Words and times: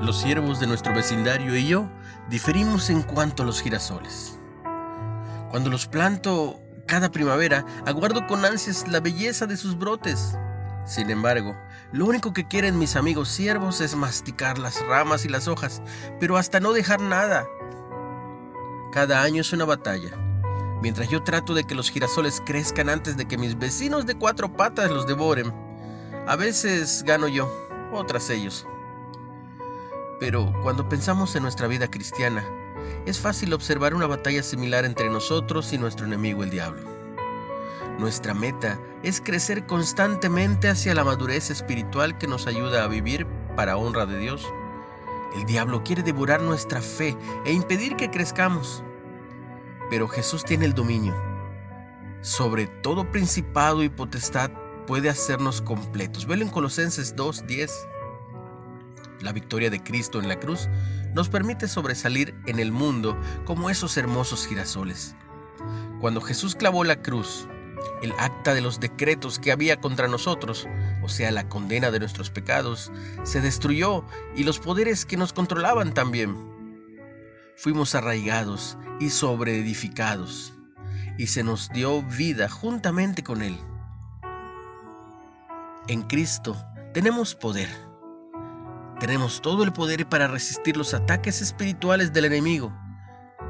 Los 0.00 0.20
siervos 0.20 0.60
de 0.60 0.68
nuestro 0.68 0.94
vecindario 0.94 1.56
y 1.56 1.66
yo 1.66 1.88
diferimos 2.30 2.88
en 2.88 3.02
cuanto 3.02 3.42
a 3.42 3.46
los 3.46 3.60
girasoles. 3.60 4.38
Cuando 5.50 5.70
los 5.70 5.88
planto 5.88 6.60
cada 6.86 7.10
primavera, 7.10 7.64
aguardo 7.84 8.24
con 8.28 8.44
ansias 8.44 8.86
la 8.86 9.00
belleza 9.00 9.46
de 9.46 9.56
sus 9.56 9.76
brotes. 9.76 10.38
Sin 10.86 11.10
embargo, 11.10 11.54
lo 11.90 12.06
único 12.06 12.32
que 12.32 12.46
quieren 12.46 12.78
mis 12.78 12.94
amigos 12.94 13.28
siervos 13.28 13.80
es 13.80 13.96
masticar 13.96 14.56
las 14.58 14.80
ramas 14.86 15.24
y 15.24 15.28
las 15.28 15.48
hojas, 15.48 15.82
pero 16.20 16.36
hasta 16.36 16.60
no 16.60 16.72
dejar 16.72 17.00
nada. 17.00 17.44
Cada 18.92 19.20
año 19.22 19.40
es 19.40 19.52
una 19.52 19.64
batalla. 19.64 20.16
Mientras 20.80 21.08
yo 21.08 21.24
trato 21.24 21.54
de 21.54 21.64
que 21.64 21.74
los 21.74 21.90
girasoles 21.90 22.40
crezcan 22.46 22.88
antes 22.88 23.16
de 23.16 23.26
que 23.26 23.36
mis 23.36 23.58
vecinos 23.58 24.06
de 24.06 24.14
cuatro 24.14 24.50
patas 24.50 24.92
los 24.92 25.08
devoren, 25.08 25.52
a 26.28 26.36
veces 26.36 27.02
gano 27.04 27.26
yo, 27.26 27.50
otras 27.92 28.30
ellos. 28.30 28.64
Pero 30.20 30.52
cuando 30.62 30.88
pensamos 30.88 31.36
en 31.36 31.42
nuestra 31.42 31.68
vida 31.68 31.90
cristiana, 31.90 32.44
es 33.06 33.20
fácil 33.20 33.52
observar 33.52 33.94
una 33.94 34.06
batalla 34.06 34.42
similar 34.42 34.84
entre 34.84 35.08
nosotros 35.08 35.72
y 35.72 35.78
nuestro 35.78 36.06
enemigo 36.06 36.42
el 36.42 36.50
diablo. 36.50 36.82
Nuestra 37.98 38.34
meta 38.34 38.78
es 39.02 39.20
crecer 39.20 39.66
constantemente 39.66 40.68
hacia 40.68 40.94
la 40.94 41.04
madurez 41.04 41.50
espiritual 41.50 42.16
que 42.18 42.26
nos 42.26 42.46
ayuda 42.46 42.84
a 42.84 42.88
vivir 42.88 43.26
para 43.56 43.76
honra 43.76 44.06
de 44.06 44.18
Dios. 44.18 44.46
El 45.36 45.44
diablo 45.46 45.82
quiere 45.82 46.02
devorar 46.02 46.40
nuestra 46.40 46.80
fe 46.80 47.16
e 47.44 47.52
impedir 47.52 47.96
que 47.96 48.10
crezcamos. 48.10 48.82
Pero 49.90 50.06
Jesús 50.08 50.44
tiene 50.44 50.64
el 50.64 50.74
dominio. 50.74 51.14
Sobre 52.20 52.66
todo 52.66 53.10
principado 53.10 53.82
y 53.82 53.88
potestad 53.88 54.50
puede 54.86 55.08
hacernos 55.08 55.60
completos. 55.60 56.26
Velo 56.26 56.44
en 56.44 56.50
Colosenses 56.50 57.14
2.10. 57.16 57.70
La 59.20 59.32
victoria 59.32 59.70
de 59.70 59.82
Cristo 59.82 60.20
en 60.20 60.28
la 60.28 60.38
cruz 60.38 60.68
nos 61.14 61.28
permite 61.28 61.66
sobresalir 61.66 62.34
en 62.46 62.58
el 62.58 62.70
mundo 62.70 63.18
como 63.44 63.70
esos 63.70 63.96
hermosos 63.96 64.46
girasoles. 64.46 65.16
Cuando 66.00 66.20
Jesús 66.20 66.54
clavó 66.54 66.84
la 66.84 67.02
cruz, 67.02 67.48
el 68.02 68.12
acta 68.18 68.54
de 68.54 68.60
los 68.60 68.78
decretos 68.78 69.38
que 69.38 69.50
había 69.50 69.80
contra 69.80 70.06
nosotros, 70.06 70.68
o 71.02 71.08
sea, 71.08 71.32
la 71.32 71.48
condena 71.48 71.90
de 71.90 71.98
nuestros 71.98 72.30
pecados, 72.30 72.92
se 73.24 73.40
destruyó 73.40 74.04
y 74.36 74.44
los 74.44 74.60
poderes 74.60 75.04
que 75.04 75.16
nos 75.16 75.32
controlaban 75.32 75.94
también. 75.94 76.36
Fuimos 77.56 77.96
arraigados 77.96 78.78
y 79.00 79.10
sobreedificados, 79.10 80.54
y 81.18 81.26
se 81.26 81.42
nos 81.42 81.68
dio 81.70 82.02
vida 82.02 82.48
juntamente 82.48 83.24
con 83.24 83.42
Él. 83.42 83.58
En 85.88 86.02
Cristo 86.02 86.56
tenemos 86.92 87.34
poder 87.34 87.87
tenemos 89.00 89.40
todo 89.40 89.62
el 89.62 89.72
poder 89.72 90.08
para 90.08 90.26
resistir 90.26 90.76
los 90.76 90.92
ataques 90.92 91.40
espirituales 91.40 92.12
del 92.12 92.24
enemigo 92.26 92.72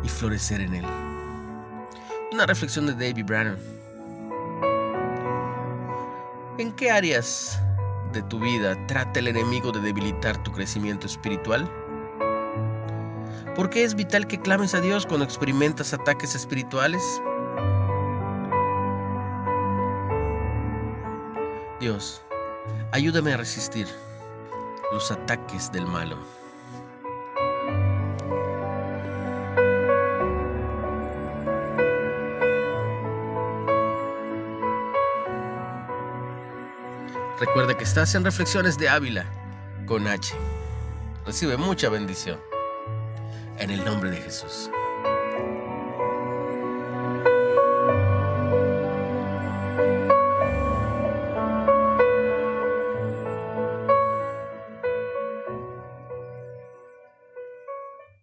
y 0.02 0.08
florecer 0.08 0.60
en 0.60 0.74
él. 0.74 0.84
Una 2.32 2.46
reflexión 2.46 2.86
de 2.86 2.92
David 2.92 3.24
Brannan. 3.24 3.58
¿En 6.58 6.72
qué 6.72 6.90
áreas 6.90 7.60
de 8.12 8.22
tu 8.22 8.38
vida 8.40 8.76
trata 8.86 9.20
el 9.20 9.28
enemigo 9.28 9.72
de 9.72 9.80
debilitar 9.80 10.42
tu 10.42 10.52
crecimiento 10.52 11.06
espiritual? 11.06 11.70
¿Por 13.54 13.70
qué 13.70 13.84
es 13.84 13.94
vital 13.94 14.26
que 14.26 14.40
clames 14.40 14.74
a 14.74 14.80
Dios 14.80 15.06
cuando 15.06 15.24
experimentas 15.24 15.94
ataques 15.94 16.34
espirituales? 16.34 17.02
Dios, 21.80 22.22
ayúdame 22.92 23.32
a 23.32 23.36
resistir 23.38 23.86
los 24.92 25.10
ataques 25.10 25.70
del 25.72 25.86
malo. 25.86 26.16
Recuerda 37.40 37.76
que 37.76 37.84
estás 37.84 38.14
en 38.16 38.24
Reflexiones 38.24 38.76
de 38.78 38.88
Ávila 38.88 39.24
con 39.86 40.08
H. 40.08 40.34
Recibe 41.24 41.56
mucha 41.56 41.88
bendición. 41.88 42.40
En 43.58 43.70
el 43.70 43.84
nombre 43.84 44.10
de 44.10 44.16
Jesús. 44.16 44.70